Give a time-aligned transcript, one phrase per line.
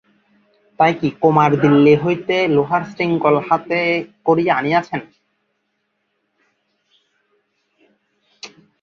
[0.79, 3.79] তাই কি, কুমার দিল্লি হইতে লোহার শৃঙ্খল হাতে
[4.25, 5.01] করিয়া আনিয়াছেন?